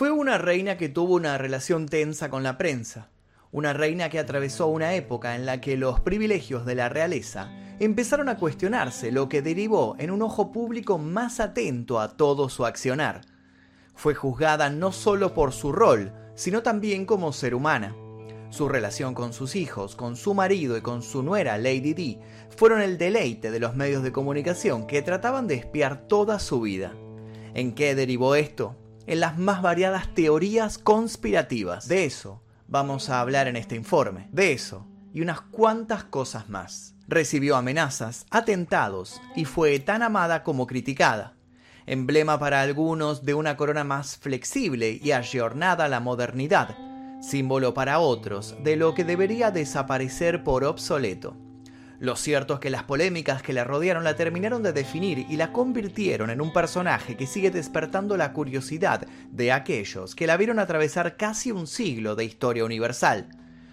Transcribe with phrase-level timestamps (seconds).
[0.00, 3.10] Fue una reina que tuvo una relación tensa con la prensa,
[3.52, 8.30] una reina que atravesó una época en la que los privilegios de la realeza empezaron
[8.30, 13.26] a cuestionarse, lo que derivó en un ojo público más atento a todo su accionar.
[13.94, 17.94] Fue juzgada no solo por su rol, sino también como ser humana.
[18.48, 22.18] Su relación con sus hijos, con su marido y con su nuera Lady Di
[22.56, 26.94] fueron el deleite de los medios de comunicación que trataban de espiar toda su vida.
[27.52, 28.76] ¿En qué derivó esto?
[29.10, 31.88] En las más variadas teorías conspirativas.
[31.88, 34.28] De eso vamos a hablar en este informe.
[34.30, 36.94] De eso y unas cuantas cosas más.
[37.08, 41.34] Recibió amenazas, atentados y fue tan amada como criticada.
[41.86, 46.76] Emblema para algunos de una corona más flexible y ayornada a la modernidad,
[47.20, 51.36] símbolo para otros de lo que debería desaparecer por obsoleto.
[52.00, 55.52] Lo cierto es que las polémicas que la rodearon la terminaron de definir y la
[55.52, 61.18] convirtieron en un personaje que sigue despertando la curiosidad de aquellos que la vieron atravesar
[61.18, 63.28] casi un siglo de historia universal.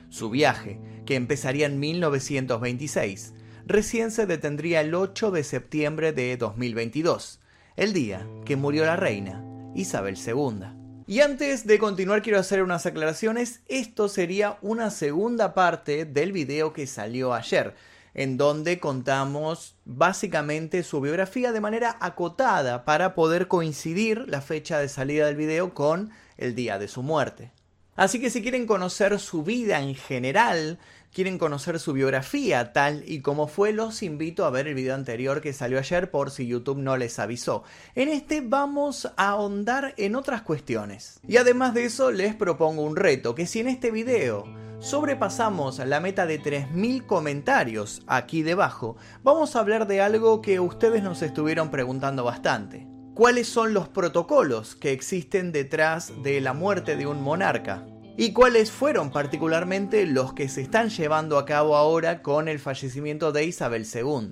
[0.10, 3.34] Su viaje, que empezaría en 1926,
[3.66, 7.40] recién se detendría el 8 de septiembre de 2022,
[7.78, 9.42] el día que murió la reina
[9.74, 10.66] Isabel II.
[11.08, 16.74] Y antes de continuar quiero hacer unas aclaraciones, esto sería una segunda parte del video
[16.74, 17.74] que salió ayer,
[18.18, 24.90] en donde contamos básicamente su biografía de manera acotada para poder coincidir la fecha de
[24.90, 27.52] salida del video con el día de su muerte.
[27.96, 30.80] Así que si quieren conocer su vida en general,
[31.14, 35.42] quieren conocer su biografía tal y como fue, los invito a ver el video anterior
[35.42, 37.64] que salió ayer por si YouTube no les avisó.
[37.96, 41.20] En este vamos a ahondar en otras cuestiones.
[41.28, 44.46] Y además de eso les propongo un reto, que si en este video
[44.80, 51.02] sobrepasamos la meta de 3.000 comentarios aquí debajo, vamos a hablar de algo que ustedes
[51.04, 57.08] nos estuvieron preguntando bastante cuáles son los protocolos que existen detrás de la muerte de
[57.08, 57.84] un monarca
[58.18, 63.32] y cuáles fueron particularmente los que se están llevando a cabo ahora con el fallecimiento
[63.32, 64.32] de Isabel II.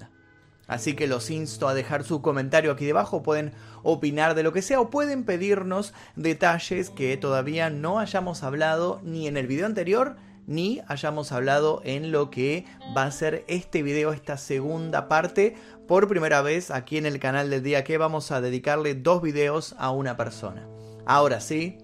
[0.68, 3.53] Así que los insto a dejar su comentario aquí debajo, pueden
[3.84, 9.28] opinar de lo que sea o pueden pedirnos detalles que todavía no hayamos hablado ni
[9.28, 10.16] en el video anterior
[10.47, 12.66] ni hayamos hablado en lo que
[12.96, 15.56] va a ser este video, esta segunda parte.
[15.88, 19.75] Por primera vez aquí en el canal del día que vamos a dedicarle dos videos
[19.78, 20.67] a una persona.
[21.06, 21.78] Ahora sí,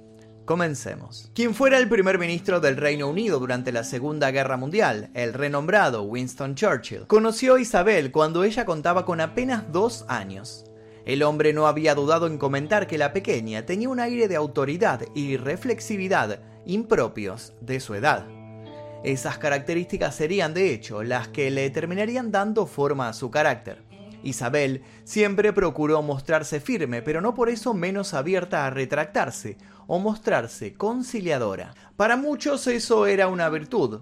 [0.45, 1.31] Comencemos.
[1.35, 6.03] Quien fuera el primer ministro del Reino Unido durante la Segunda Guerra Mundial, el renombrado
[6.03, 10.65] Winston Churchill, conoció a Isabel cuando ella contaba con apenas dos años.
[11.05, 15.01] El hombre no había dudado en comentar que la pequeña tenía un aire de autoridad
[15.15, 18.25] y reflexividad impropios de su edad.
[19.03, 23.90] Esas características serían, de hecho, las que le terminarían dando forma a su carácter.
[24.23, 30.73] Isabel siempre procuró mostrarse firme, pero no por eso menos abierta a retractarse o mostrarse
[30.73, 31.73] conciliadora.
[31.97, 34.01] Para muchos eso era una virtud,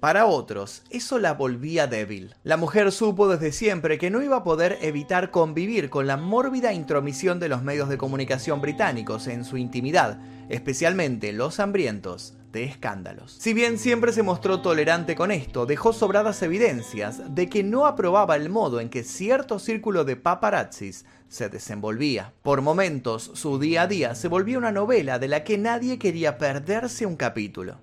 [0.00, 2.34] para otros, eso la volvía débil.
[2.42, 6.72] La mujer supo desde siempre que no iba a poder evitar convivir con la mórbida
[6.72, 13.32] intromisión de los medios de comunicación británicos en su intimidad, especialmente los hambrientos de escándalos.
[13.38, 18.36] Si bien siempre se mostró tolerante con esto, dejó sobradas evidencias de que no aprobaba
[18.36, 22.32] el modo en que cierto círculo de paparazzis se desenvolvía.
[22.42, 26.38] Por momentos, su día a día se volvió una novela de la que nadie quería
[26.38, 27.78] perderse un capítulo.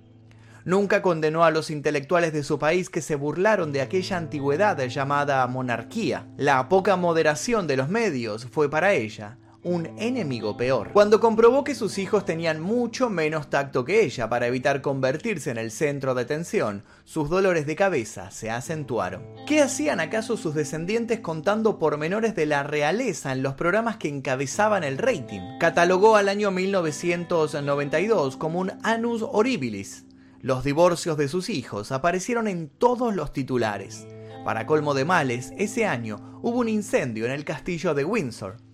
[0.65, 5.47] Nunca condenó a los intelectuales de su país que se burlaron de aquella antigüedad llamada
[5.47, 6.27] monarquía.
[6.35, 10.91] La poca moderación de los medios fue para ella un enemigo peor.
[10.93, 15.57] Cuando comprobó que sus hijos tenían mucho menos tacto que ella para evitar convertirse en
[15.57, 19.23] el centro de atención, sus dolores de cabeza se acentuaron.
[19.45, 24.83] ¿Qué hacían acaso sus descendientes contando pormenores de la realeza en los programas que encabezaban
[24.83, 25.41] el rating?
[25.59, 30.05] Catalogó al año 1992 como un anus horribilis,
[30.41, 34.07] los divorcios de sus hijos aparecieron en todos los titulares.
[34.45, 38.66] Para colmo de males, ese año hubo un incendio en el castillo de Windsor.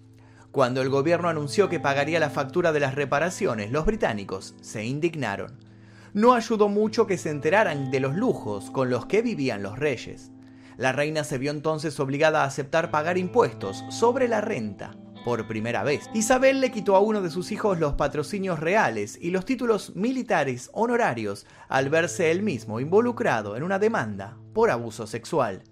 [0.53, 5.57] Cuando el gobierno anunció que pagaría la factura de las reparaciones, los británicos se indignaron.
[6.13, 10.31] No ayudó mucho que se enteraran de los lujos con los que vivían los reyes.
[10.77, 14.95] La reina se vio entonces obligada a aceptar pagar impuestos sobre la renta
[15.25, 16.07] por primera vez.
[16.13, 20.69] Isabel le quitó a uno de sus hijos los patrocinios reales y los títulos militares
[20.73, 25.63] honorarios al verse él mismo involucrado en una demanda por abuso sexual.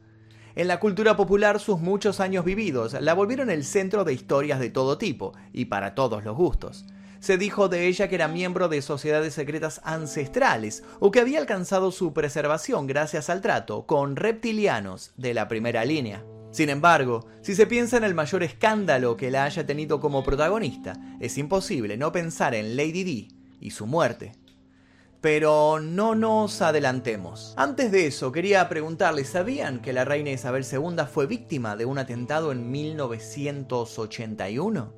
[0.55, 4.69] En la cultura popular sus muchos años vividos la volvieron el centro de historias de
[4.69, 6.85] todo tipo y para todos los gustos.
[7.21, 11.91] Se dijo de ella que era miembro de sociedades secretas ancestrales o que había alcanzado
[11.91, 16.25] su preservación gracias al trato con reptilianos de la primera línea.
[16.51, 20.99] Sin embargo, si se piensa en el mayor escándalo que la haya tenido como protagonista,
[21.21, 23.27] es imposible no pensar en Lady Di
[23.61, 24.33] y su muerte.
[25.21, 27.53] Pero no nos adelantemos.
[27.55, 31.99] Antes de eso, quería preguntarles, ¿sabían que la reina Isabel II fue víctima de un
[31.99, 34.93] atentado en 1981?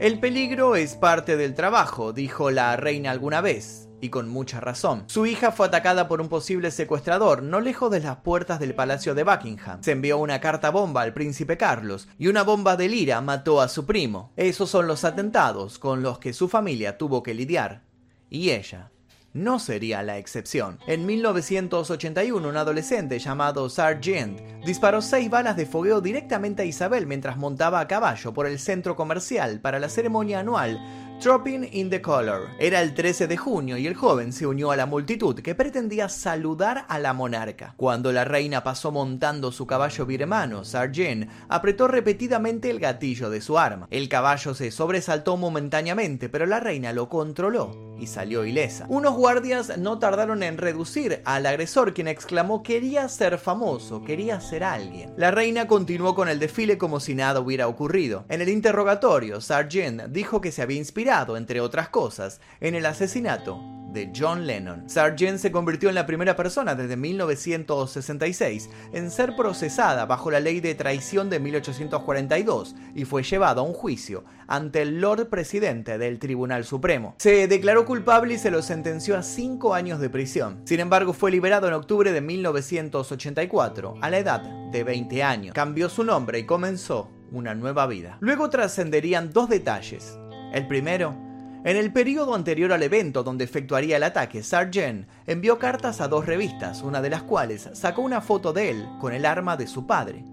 [0.00, 5.04] El peligro es parte del trabajo, dijo la reina alguna vez, y con mucha razón.
[5.06, 9.14] Su hija fue atacada por un posible secuestrador, no lejos de las puertas del Palacio
[9.14, 9.82] de Buckingham.
[9.82, 13.68] Se envió una carta bomba al príncipe Carlos, y una bomba de lira mató a
[13.68, 14.32] su primo.
[14.36, 17.82] Esos son los atentados con los que su familia tuvo que lidiar.
[18.30, 18.90] Y ella
[19.32, 20.78] no sería la excepción.
[20.86, 27.36] En 1981, un adolescente llamado Sargent disparó seis balas de fogueo directamente a Isabel mientras
[27.36, 30.80] montaba a caballo por el centro comercial para la ceremonia anual
[31.20, 32.50] Dropping in the Color.
[32.60, 36.08] Era el 13 de junio y el joven se unió a la multitud que pretendía
[36.08, 37.74] saludar a la monarca.
[37.76, 43.58] Cuando la reina pasó montando su caballo birmano, Sargent apretó repetidamente el gatillo de su
[43.58, 43.88] arma.
[43.90, 48.86] El caballo se sobresaltó momentáneamente, pero la reina lo controló y salió ilesa.
[48.88, 54.62] Unos guardias no tardaron en reducir al agresor, quien exclamó quería ser famoso, quería ser
[54.62, 55.14] alguien.
[55.16, 58.24] La reina continuó con el desfile como si nada hubiera ocurrido.
[58.28, 63.58] En el interrogatorio, Sargent dijo que se había inspirado entre otras cosas, en el asesinato
[63.92, 64.90] de John Lennon.
[64.90, 70.60] Sargent se convirtió en la primera persona desde 1966 en ser procesada bajo la ley
[70.60, 76.18] de traición de 1842 y fue llevado a un juicio ante el Lord Presidente del
[76.18, 77.14] Tribunal Supremo.
[77.18, 80.60] Se declaró culpable y se lo sentenció a cinco años de prisión.
[80.64, 85.54] Sin embargo, fue liberado en octubre de 1984, a la edad de 20 años.
[85.54, 88.18] Cambió su nombre y comenzó una nueva vida.
[88.20, 90.18] Luego trascenderían dos detalles
[90.52, 91.16] el primero,
[91.64, 96.24] en el periodo anterior al evento donde efectuaría el ataque, Sargent envió cartas a dos
[96.24, 99.86] revistas, una de las cuales sacó una foto de él con el arma de su
[99.86, 100.24] padre.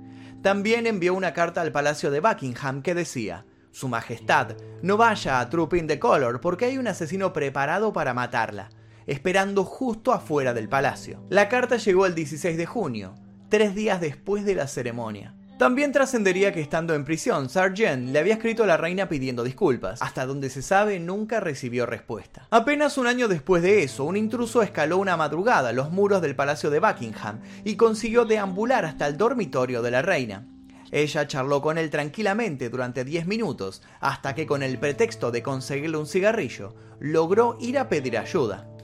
[0.44, 5.50] También envió una carta al Palacio de Buckingham que decía, Su Majestad, no vaya a
[5.50, 8.70] Trooping the Color porque hay un asesino preparado para matarla,
[9.08, 11.24] esperando justo afuera del palacio.
[11.30, 13.16] La carta llegó el 16 de junio,
[13.50, 15.34] tres días después de la ceremonia.
[15.58, 20.02] También trascendería que estando en prisión, Sargent le había escrito a la reina pidiendo disculpas.
[20.02, 22.46] Hasta donde se sabe, nunca recibió respuesta.
[22.52, 26.70] Apenas un año después de eso, un intruso escaló una madrugada los muros del Palacio
[26.70, 30.46] de Buckingham y consiguió deambular hasta el dormitorio de la reina.
[30.92, 35.98] Ella charló con él tranquilamente durante 10 minutos, hasta que con el pretexto de conseguirle
[35.98, 38.75] un cigarrillo, logró ir a pedir ayuda.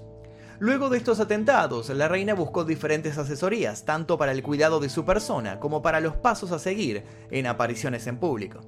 [0.61, 5.03] Luego de estos atentados, la reina buscó diferentes asesorías, tanto para el cuidado de su
[5.03, 8.61] persona como para los pasos a seguir en apariciones en público.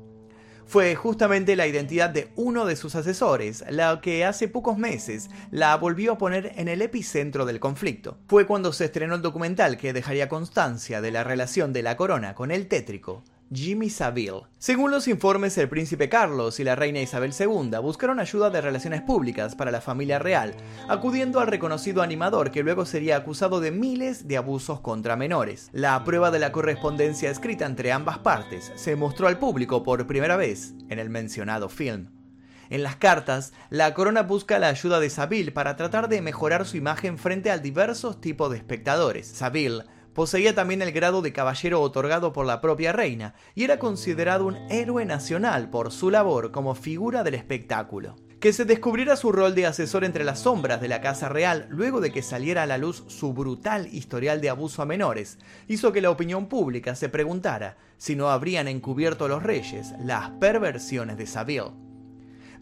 [0.65, 5.77] Fue justamente la identidad de uno de sus asesores la que hace pocos meses la
[5.77, 8.17] volvió a poner en el epicentro del conflicto.
[8.27, 12.33] Fue cuando se estrenó el documental que dejaría constancia de la relación de la corona
[12.33, 14.41] con el tétrico Jimmy Savile.
[14.57, 19.01] Según los informes, el príncipe Carlos y la reina Isabel II buscaron ayuda de relaciones
[19.01, 20.55] públicas para la familia real,
[20.87, 25.69] acudiendo al reconocido animador que luego sería acusado de miles de abusos contra menores.
[25.71, 30.35] La prueba de la correspondencia escrita entre ambas partes se mostró al público por primera
[30.35, 32.09] vez en el mencionado film.
[32.69, 36.77] En las cartas, la corona busca la ayuda de Savile para tratar de mejorar su
[36.77, 39.27] imagen frente a diversos tipos de espectadores.
[39.27, 39.83] Savile
[40.13, 44.55] Poseía también el grado de caballero otorgado por la propia reina y era considerado un
[44.69, 48.15] héroe nacional por su labor como figura del espectáculo.
[48.39, 51.99] Que se descubriera su rol de asesor entre las sombras de la Casa Real luego
[51.99, 56.01] de que saliera a la luz su brutal historial de abuso a menores, hizo que
[56.01, 61.71] la opinión pública se preguntara si no habrían encubierto los reyes las perversiones de Saville.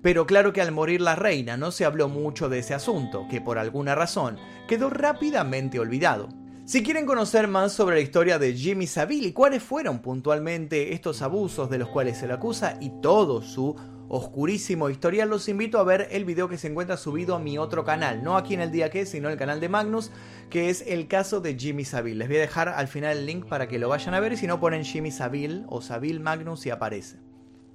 [0.02, 3.42] Pero claro que al morir la reina no se habló mucho de ese asunto, que
[3.42, 4.38] por alguna razón
[4.68, 6.30] quedó rápidamente olvidado.
[6.64, 11.24] Si quieren conocer más sobre la historia de Jimmy Savile y cuáles fueron puntualmente estos
[11.24, 13.76] abusos de los cuales se le acusa y todo su
[14.08, 17.84] oscurísimo historial, los invito a ver el video que se encuentra subido a mi otro
[17.84, 20.12] canal, no aquí en el día que, sino el canal de Magnus,
[20.50, 22.20] que es el caso de Jimmy Savile.
[22.20, 24.38] Les voy a dejar al final el link para que lo vayan a ver y
[24.38, 27.18] si no ponen Jimmy Savile o Savile Magnus y aparece.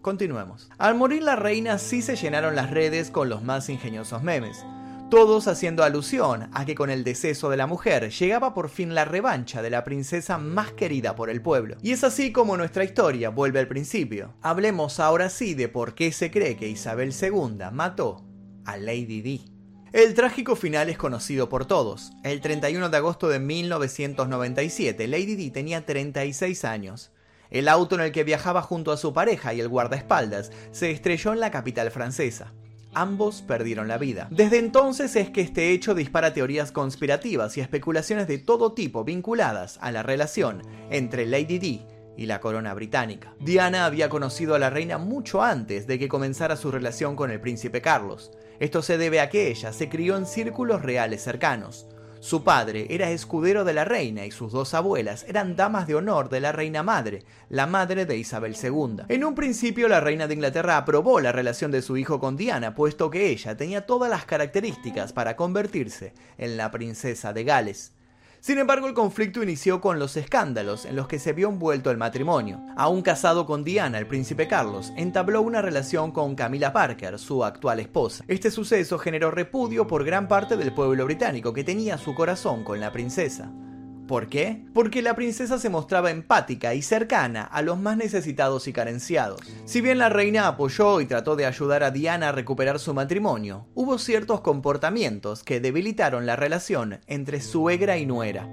[0.00, 0.71] Continuemos.
[0.78, 4.64] Al morir la reina sí se llenaron las redes con los más ingeniosos memes
[5.11, 9.05] todos haciendo alusión a que con el deceso de la mujer llegaba por fin la
[9.05, 11.77] revancha de la princesa más querida por el pueblo.
[11.81, 14.35] Y es así como nuestra historia vuelve al principio.
[14.43, 18.25] Hablemos ahora sí de por qué se cree que Isabel II mató
[18.65, 19.45] a Lady Di.
[19.93, 22.11] El trágico final es conocido por todos.
[22.25, 27.13] El 31 de agosto de 1997, Lady Di tenía 36 años.
[27.51, 31.33] El auto en el que viajaba junto a su pareja y el guardaespaldas se estrelló
[31.33, 32.53] en la capital francesa
[32.97, 34.26] ambos perdieron la vida.
[34.31, 39.79] Desde entonces es que este hecho dispara teorías conspirativas y especulaciones de todo tipo vinculadas
[39.83, 41.83] a la relación entre Lady Di
[42.17, 43.35] y la corona británica.
[43.38, 47.41] Diana había conocido a la reina mucho antes de que comenzara su relación con el
[47.41, 48.33] príncipe Carlos.
[48.59, 51.87] Esto se debe a que ella se crió en círculos reales cercanos.
[52.26, 56.28] Su padre era escudero de la reina y sus dos abuelas eran damas de honor
[56.28, 59.04] de la reina madre, la madre de Isabel II.
[59.06, 62.75] En un principio la reina de Inglaterra aprobó la relación de su hijo con Diana,
[62.75, 67.96] puesto que ella tenía todas las características para convertirse en la princesa de Gales.
[68.40, 71.97] Sin embargo, el conflicto inició con los escándalos en los que se vio envuelto el
[71.97, 72.61] matrimonio.
[72.76, 77.81] Aún casado con Diana, el príncipe Carlos entabló una relación con Camila Parker, su actual
[77.81, 78.25] esposa.
[78.28, 82.81] Este suceso generó repudio por gran parte del pueblo británico que tenía su corazón con
[82.81, 83.50] la princesa.
[84.07, 84.63] ¿Por qué?
[84.73, 89.41] Porque la princesa se mostraba empática y cercana a los más necesitados y carenciados.
[89.65, 93.67] Si bien la reina apoyó y trató de ayudar a Diana a recuperar su matrimonio,
[93.75, 98.49] hubo ciertos comportamientos que debilitaron la relación entre suegra y nuera.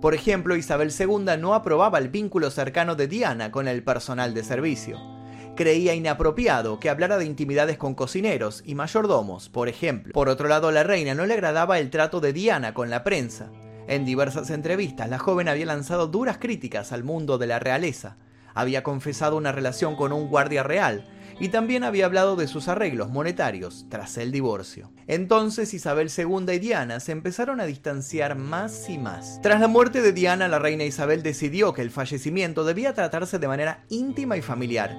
[0.00, 4.44] Por ejemplo, Isabel II no aprobaba el vínculo cercano de Diana con el personal de
[4.44, 4.98] servicio.
[5.56, 10.14] Creía inapropiado que hablara de intimidades con cocineros y mayordomos, por ejemplo.
[10.14, 13.50] Por otro lado, la reina no le agradaba el trato de Diana con la prensa.
[13.88, 18.16] En diversas entrevistas, la joven había lanzado duras críticas al mundo de la realeza.
[18.54, 21.06] Había confesado una relación con un guardia real
[21.40, 24.92] y también había hablado de sus arreglos monetarios tras el divorcio.
[25.06, 29.40] Entonces Isabel II y Diana se empezaron a distanciar más y más.
[29.42, 33.48] Tras la muerte de Diana, la reina Isabel decidió que el fallecimiento debía tratarse de
[33.48, 34.94] manera íntima y familiar.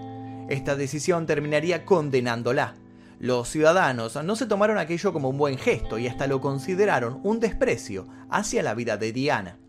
[0.49, 2.75] Esta decisión terminaría condenándola.
[3.21, 7.39] Los ciudadanos no se tomaron aquello como un buen gesto y hasta lo consideraron un
[7.39, 9.59] desprecio hacia la vida de Diana.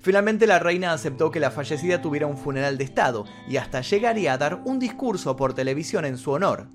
[0.00, 4.34] Finalmente la reina aceptó que la fallecida tuviera un funeral de Estado y hasta llegaría
[4.34, 6.68] a dar un discurso por televisión en su honor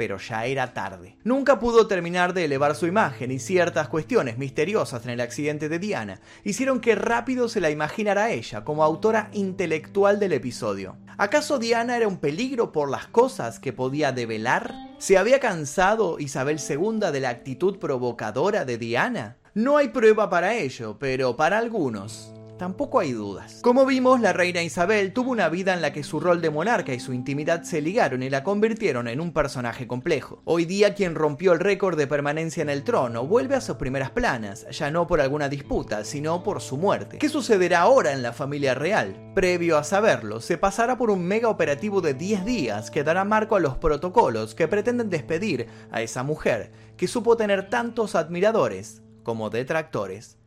[0.00, 1.18] pero ya era tarde.
[1.24, 5.78] Nunca pudo terminar de elevar su imagen y ciertas cuestiones misteriosas en el accidente de
[5.78, 10.96] Diana hicieron que rápido se la imaginara a ella como autora intelectual del episodio.
[11.18, 14.72] ¿Acaso Diana era un peligro por las cosas que podía develar?
[14.96, 19.36] ¿Se había cansado Isabel II de la actitud provocadora de Diana?
[19.52, 23.60] No hay prueba para ello, pero para algunos tampoco hay dudas.
[23.62, 26.92] Como vimos, la reina Isabel tuvo una vida en la que su rol de monarca
[26.92, 30.42] y su intimidad se ligaron y la convirtieron en un personaje complejo.
[30.44, 34.10] Hoy día quien rompió el récord de permanencia en el trono vuelve a sus primeras
[34.10, 37.16] planas, ya no por alguna disputa, sino por su muerte.
[37.16, 39.32] ¿Qué sucederá ahora en la familia real?
[39.34, 43.56] Previo a saberlo, se pasará por un mega operativo de 10 días que dará marco
[43.56, 49.48] a los protocolos que pretenden despedir a esa mujer que supo tener tantos admiradores como
[49.48, 50.39] detractores.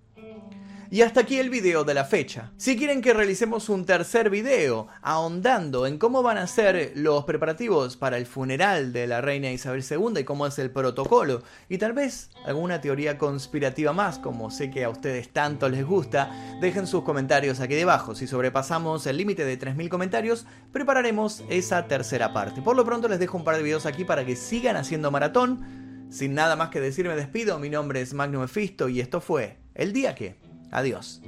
[0.94, 2.52] Y hasta aquí el video de la fecha.
[2.56, 7.98] Si quieren que realicemos un tercer video ahondando en cómo van a ser los preparativos
[7.98, 11.94] para el funeral de la reina Isabel II y cómo es el protocolo, y tal
[11.94, 16.30] vez alguna teoría conspirativa más, como sé que a ustedes tanto les gusta,
[16.62, 18.14] dejen sus comentarios aquí debajo.
[18.14, 22.62] Si sobrepasamos el límite de 3.000 comentarios, prepararemos esa tercera parte.
[22.62, 26.06] Por lo pronto les dejo un par de videos aquí para que sigan haciendo maratón.
[26.12, 29.58] Sin nada más que decir me despido, mi nombre es Magnum Mephisto y esto fue
[29.74, 30.53] El Día Que...
[30.74, 31.22] Adiós.